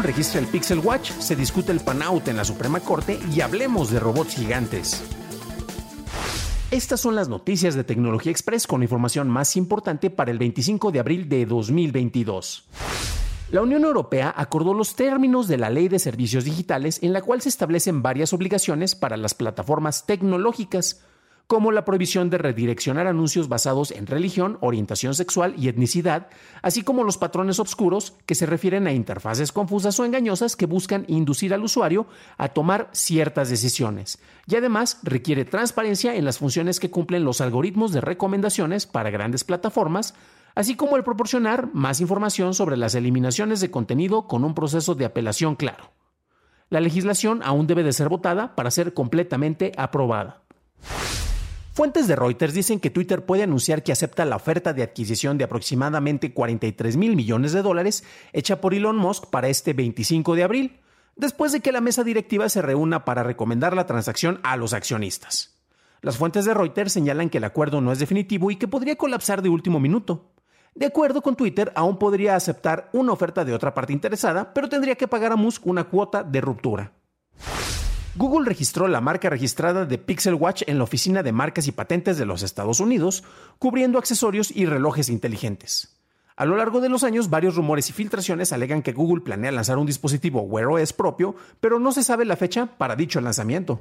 [0.00, 4.00] Registra el Pixel Watch, se discute el Pan-Out en la Suprema Corte y hablemos de
[4.00, 5.02] robots gigantes.
[6.70, 10.90] Estas son las noticias de Tecnología Express con la información más importante para el 25
[10.90, 12.64] de abril de 2022.
[13.50, 17.42] La Unión Europea acordó los términos de la Ley de Servicios Digitales en la cual
[17.42, 21.02] se establecen varias obligaciones para las plataformas tecnológicas,
[21.52, 26.28] como la prohibición de redireccionar anuncios basados en religión, orientación sexual y etnicidad,
[26.62, 31.04] así como los patrones oscuros que se refieren a interfaces confusas o engañosas que buscan
[31.08, 32.06] inducir al usuario
[32.38, 34.18] a tomar ciertas decisiones.
[34.46, 39.44] Y además requiere transparencia en las funciones que cumplen los algoritmos de recomendaciones para grandes
[39.44, 40.14] plataformas,
[40.54, 45.04] así como el proporcionar más información sobre las eliminaciones de contenido con un proceso de
[45.04, 45.92] apelación claro.
[46.70, 50.41] La legislación aún debe de ser votada para ser completamente aprobada.
[51.72, 55.44] Fuentes de Reuters dicen que Twitter puede anunciar que acepta la oferta de adquisición de
[55.44, 60.80] aproximadamente 43 mil millones de dólares hecha por Elon Musk para este 25 de abril,
[61.16, 65.62] después de que la mesa directiva se reúna para recomendar la transacción a los accionistas.
[66.02, 69.40] Las fuentes de Reuters señalan que el acuerdo no es definitivo y que podría colapsar
[69.40, 70.30] de último minuto.
[70.74, 74.96] De acuerdo con Twitter, aún podría aceptar una oferta de otra parte interesada, pero tendría
[74.96, 76.92] que pagar a Musk una cuota de ruptura.
[78.14, 82.18] Google registró la marca registrada de Pixel Watch en la Oficina de Marcas y Patentes
[82.18, 83.24] de los Estados Unidos,
[83.58, 85.96] cubriendo accesorios y relojes inteligentes.
[86.36, 89.78] A lo largo de los años, varios rumores y filtraciones alegan que Google planea lanzar
[89.78, 93.80] un dispositivo Wear OS propio, pero no se sabe la fecha para dicho lanzamiento.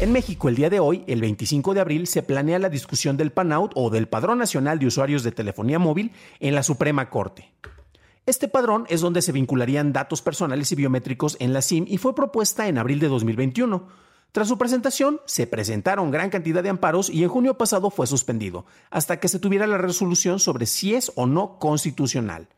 [0.00, 3.30] En México, el día de hoy, el 25 de abril, se planea la discusión del
[3.30, 7.52] PANOUT o del Padrón Nacional de Usuarios de Telefonía Móvil en la Suprema Corte.
[8.26, 12.14] Este padrón es donde se vincularían datos personales y biométricos en la SIM y fue
[12.14, 13.88] propuesta en abril de 2021.
[14.32, 18.64] Tras su presentación, se presentaron gran cantidad de amparos y en junio pasado fue suspendido,
[18.90, 22.48] hasta que se tuviera la resolución sobre si es o no constitucional.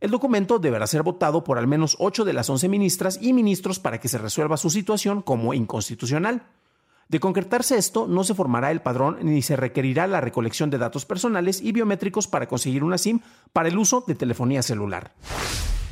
[0.00, 3.78] El documento deberá ser votado por al menos 8 de las 11 ministras y ministros
[3.78, 6.42] para que se resuelva su situación como inconstitucional.
[7.12, 11.04] De concretarse esto, no se formará el padrón ni se requerirá la recolección de datos
[11.04, 13.20] personales y biométricos para conseguir una SIM
[13.52, 15.12] para el uso de telefonía celular.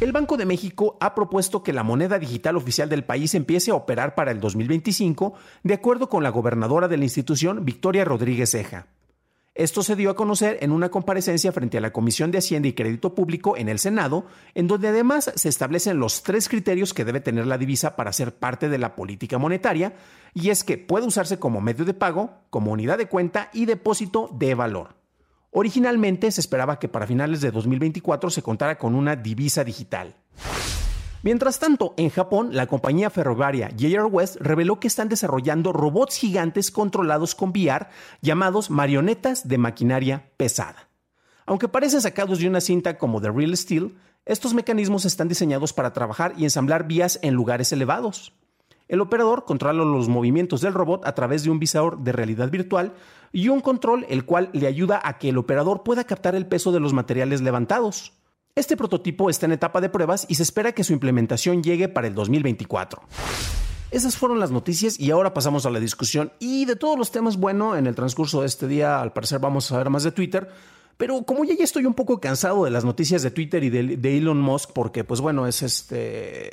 [0.00, 3.75] El Banco de México ha propuesto que la moneda digital oficial del país empiece a
[3.75, 8.86] operar para el 2025, de acuerdo con la gobernadora de la institución, Victoria Rodríguez Ceja.
[9.55, 12.72] Esto se dio a conocer en una comparecencia frente a la Comisión de Hacienda y
[12.72, 17.21] Crédito Público en el Senado, en donde además se establecen los tres criterios que debe
[17.21, 19.94] tener la divisa para ser parte de la política monetaria,
[20.34, 24.31] y es que puede usarse como medio de pago, como unidad de cuenta y depósito
[24.33, 24.94] de valor.
[25.50, 30.15] Originalmente se esperaba que para finales de 2024 se contara con una divisa digital.
[31.22, 36.70] Mientras tanto, en Japón, la compañía ferroviaria JR West reveló que están desarrollando robots gigantes
[36.70, 37.88] controlados con VR
[38.22, 40.88] llamados marionetas de maquinaria pesada.
[41.44, 45.92] Aunque parecen sacados de una cinta como The Real Steel, estos mecanismos están diseñados para
[45.92, 48.32] trabajar y ensamblar vías en lugares elevados.
[48.88, 52.94] El operador controla los movimientos del robot a través de un visor de realidad virtual
[53.30, 56.72] y un control el cual le ayuda a que el operador pueda captar el peso
[56.72, 58.14] de los materiales levantados.
[58.56, 62.09] Este prototipo está en etapa de pruebas y se espera que su implementación llegue para
[62.09, 63.00] el 2024.
[63.93, 66.33] Esas fueron las noticias y ahora pasamos a la discusión.
[66.41, 69.71] Y de todos los temas, bueno, en el transcurso de este día al parecer vamos
[69.71, 70.48] a ver más de Twitter.
[71.00, 74.38] Pero como ya, estoy un poco cansado de las noticias de Twitter y de, Elon
[74.38, 76.50] Musk, porque pues bueno, es este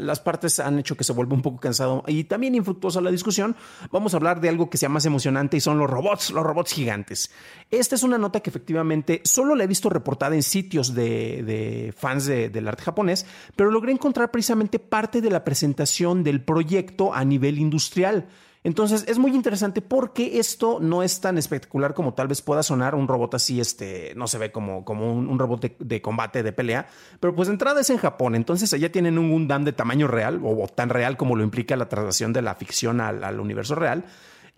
[0.00, 3.54] las partes han hecho que se vuelva un poco cansado y también infructuosa la discusión,
[3.92, 6.72] vamos a hablar de algo que sea más emocionante y son los robots, los robots
[6.72, 7.30] gigantes.
[7.70, 12.26] Esta es una nota que efectivamente solo la he visto reportada en sitios de, fans
[12.26, 13.24] del arte japonés,
[13.54, 18.26] pero logré encontrar precisamente parte de la presentación del proyecto a nivel industrial.
[18.66, 22.96] Entonces es muy interesante porque esto no es tan espectacular como tal vez pueda sonar
[22.96, 26.88] un robot así, este, no se ve como, como un, robot de, combate, de pelea,
[27.20, 30.40] pero pues de entrada es en Japón, entonces allá tienen un Gundam de tamaño real
[30.42, 34.04] o, tan real como lo implica la traslación de la ficción al, universo real.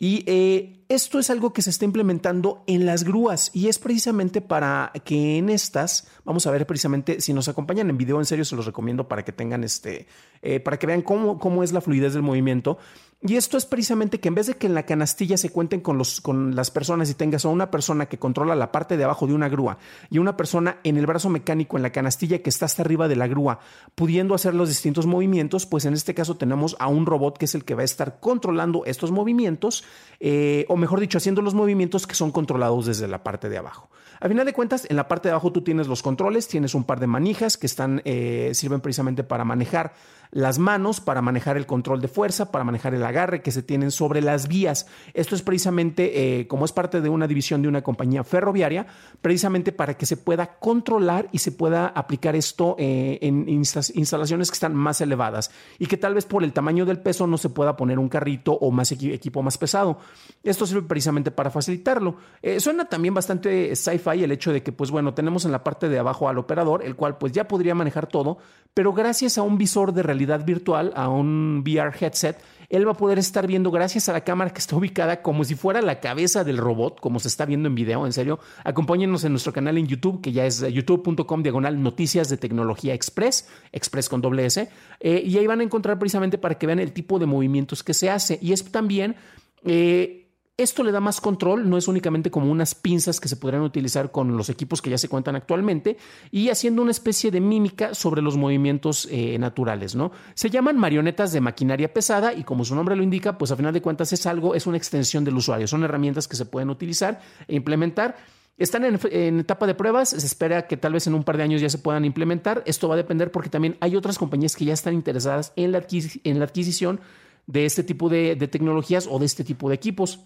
[0.01, 4.41] Y eh, esto es algo que se está implementando en las grúas y es precisamente
[4.41, 8.45] para que en estas, vamos a ver precisamente, si nos acompañan en video, en serio
[8.45, 10.07] se los recomiendo para que tengan este,
[10.41, 12.79] eh, para que vean cómo, cómo es la fluidez del movimiento.
[13.21, 15.99] Y esto es precisamente que en vez de que en la canastilla se cuenten con,
[15.99, 19.27] los, con las personas y tengas a una persona que controla la parte de abajo
[19.27, 19.79] de una grúa
[20.09, 23.17] y una persona en el brazo mecánico en la canastilla que está hasta arriba de
[23.17, 23.59] la grúa,
[23.97, 27.57] pudiendo hacer los distintos movimientos, pues en este caso tenemos a un robot que es
[27.57, 29.83] el que va a estar controlando estos movimientos,
[30.21, 33.91] eh, o mejor dicho, haciendo los movimientos que son controlados desde la parte de abajo.
[34.21, 36.85] A final de cuentas, en la parte de abajo tú tienes los controles, tienes un
[36.85, 39.95] par de manijas que están, eh, sirven precisamente para manejar
[40.31, 43.91] las manos para manejar el control de fuerza, para manejar el agarre que se tienen
[43.91, 44.87] sobre las vías.
[45.15, 48.87] Esto es precisamente, eh, como es parte de una división de una compañía ferroviaria,
[49.21, 54.55] precisamente para que se pueda controlar y se pueda aplicar esto eh, en instalaciones que
[54.55, 57.77] están más elevadas y que tal vez por el tamaño del peso no se pueda
[57.77, 59.99] poner un carrito o más equipo más pesado.
[60.43, 62.17] Esto sirve precisamente para facilitarlo.
[62.43, 65.89] Eh, suena también bastante sci-fi el hecho de que, pues bueno, tenemos en la parte
[65.89, 68.39] de abajo al operador, el cual pues ya podría manejar todo,
[68.75, 72.39] pero gracias a un visor de realidad virtual, a un VR headset,
[72.69, 75.55] él va a poder estar viendo gracias a la cámara que está ubicada como si
[75.55, 78.39] fuera la cabeza del robot, como se está viendo en video, en serio.
[78.63, 83.49] Acompáñenos en nuestro canal en YouTube, que ya es youtube.com diagonal noticias de tecnología express,
[83.73, 84.69] express con doble S,
[85.01, 87.95] eh, y ahí van a encontrar precisamente para que vean el tipo de movimientos que
[87.95, 88.39] se hace.
[88.43, 89.17] Y es también...
[89.65, 90.28] Eh,
[90.59, 94.11] esto le da más control, no es únicamente como unas pinzas que se podrían utilizar
[94.11, 95.97] con los equipos que ya se cuentan actualmente
[96.33, 100.11] y haciendo una especie de mímica sobre los movimientos eh, naturales, ¿no?
[100.35, 103.73] Se llaman marionetas de maquinaria pesada y como su nombre lo indica, pues a final
[103.73, 107.21] de cuentas es algo, es una extensión del usuario, son herramientas que se pueden utilizar
[107.47, 108.17] e implementar.
[108.57, 111.61] Están en, etapa de pruebas, se espera que tal vez en un par de años
[111.61, 112.65] ya se puedan implementar.
[112.67, 115.79] Esto va a depender porque también hay otras compañías que ya están interesadas en la,
[115.79, 116.99] adquisición
[117.47, 120.25] de este tipo de tecnologías o de este tipo de equipos.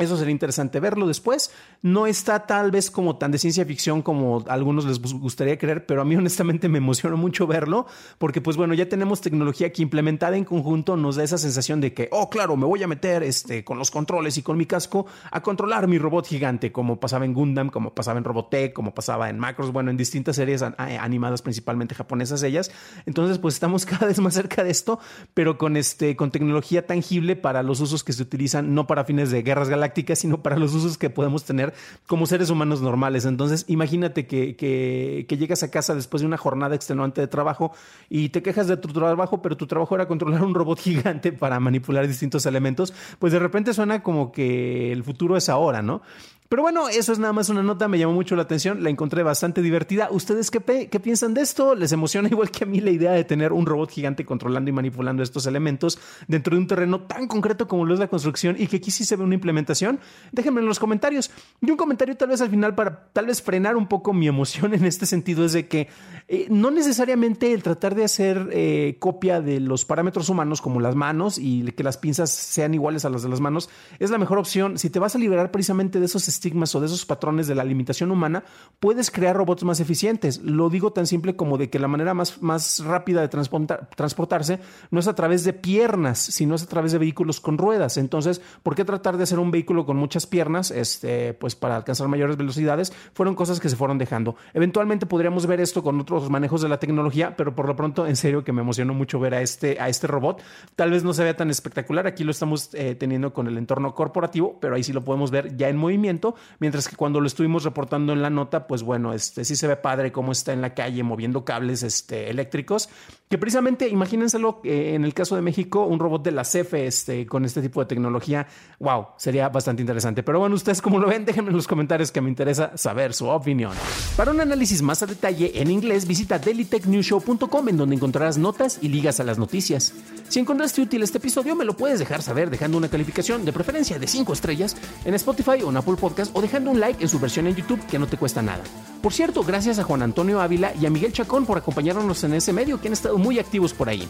[0.00, 1.50] Eso sería interesante verlo después.
[1.82, 5.86] No está tal vez como tan de ciencia ficción como a algunos les gustaría creer,
[5.86, 7.84] pero a mí honestamente me emociona mucho verlo
[8.18, 11.94] porque pues bueno, ya tenemos tecnología que implementada en conjunto nos da esa sensación de
[11.94, 15.06] que, oh claro, me voy a meter este, con los controles y con mi casco
[15.32, 19.28] a controlar mi robot gigante, como pasaba en Gundam, como pasaba en Robotech, como pasaba
[19.30, 22.70] en Macros, bueno, en distintas series animadas principalmente japonesas ellas.
[23.04, 25.00] Entonces pues estamos cada vez más cerca de esto,
[25.34, 29.32] pero con, este, con tecnología tangible para los usos que se utilizan, no para fines
[29.32, 31.74] de guerras galácticas, sino para los usos que podemos tener
[32.06, 33.24] como seres humanos normales.
[33.24, 37.72] Entonces, imagínate que, que, llegas a casa después de una jornada extenuante de trabajo
[38.08, 41.60] y te quejas de tu trabajo, pero tu trabajo era controlar un robot gigante para
[41.60, 46.02] manipular distintos elementos, pues de repente suena como que el futuro es ahora, ¿no?
[46.48, 49.22] Pero bueno, eso es nada más una nota, me llamó mucho la atención, la encontré
[49.22, 50.08] bastante divertida.
[50.10, 51.74] ¿Ustedes qué, qué, piensan de esto?
[51.74, 54.72] ¿Les emociona igual que a mí la idea de tener un robot gigante controlando y
[54.72, 58.66] manipulando estos elementos dentro de un terreno tan concreto como lo es la construcción y
[58.66, 60.00] que aquí sí se ve una implementación?
[60.32, 61.30] Déjenme en los comentarios.
[61.60, 64.72] Y un comentario tal vez al final para tal vez frenar un poco mi emoción
[64.72, 65.88] en este sentido es de que
[66.28, 70.94] eh, no necesariamente el tratar de hacer eh, copia de los parámetros humanos como las
[70.94, 73.68] manos y que las pinzas sean iguales a las de las manos
[73.98, 74.78] es la mejor opción.
[74.78, 77.64] Si te vas a liberar precisamente de esos estigmas o de esos patrones de la
[77.64, 78.44] limitación humana,
[78.80, 80.40] puedes crear robots más eficientes.
[80.42, 85.00] Lo digo tan simple como de que la manera más, más rápida de transportarse no
[85.00, 87.96] es a través de piernas, sino es a través de vehículos con ruedas.
[87.96, 92.08] Entonces, ¿por qué tratar de hacer un vehículo con muchas piernas este, pues para alcanzar
[92.08, 92.92] mayores velocidades?
[93.12, 94.36] Fueron cosas que se fueron dejando.
[94.54, 98.16] Eventualmente podríamos ver esto con otros manejos de la tecnología, pero por lo pronto, en
[98.16, 100.40] serio que me emocionó mucho ver a este, a este robot.
[100.76, 102.06] Tal vez no se vea tan espectacular.
[102.06, 105.56] Aquí lo estamos eh, teniendo con el entorno corporativo, pero ahí sí lo podemos ver
[105.56, 106.27] ya en movimiento
[106.58, 109.76] mientras que cuando lo estuvimos reportando en la nota, pues bueno, este sí se ve
[109.76, 112.88] padre cómo está en la calle moviendo cables este, eléctricos,
[113.28, 117.26] que precisamente, imagínenselo eh, en el caso de México, un robot de la CFE este,
[117.26, 118.46] con este tipo de tecnología,
[118.78, 120.22] wow, sería bastante interesante.
[120.22, 123.26] Pero bueno, ustedes como lo ven, déjenme en los comentarios que me interesa saber su
[123.26, 123.72] opinión.
[124.16, 128.88] Para un análisis más a detalle en inglés, visita dailytechnewshow.com en donde encontrarás notas y
[128.88, 129.92] ligas a las noticias.
[130.28, 133.98] Si encontraste útil este episodio, me lo puedes dejar saber dejando una calificación de preferencia
[133.98, 137.18] de 5 estrellas en Spotify o en Apple Podcast o dejando un like en su
[137.18, 138.62] versión en YouTube que no te cuesta nada.
[139.02, 142.52] Por cierto, gracias a Juan Antonio Ávila y a Miguel Chacón por acompañarnos en ese
[142.52, 144.08] medio que han estado muy activos por ahí.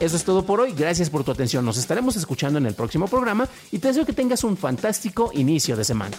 [0.00, 3.06] Eso es todo por hoy, gracias por tu atención, nos estaremos escuchando en el próximo
[3.06, 6.16] programa y te deseo que tengas un fantástico inicio de semana.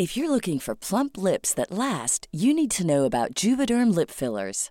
[0.00, 4.10] If you're looking for plump lips that last, you need to know about Juvederm lip
[4.10, 4.70] fillers.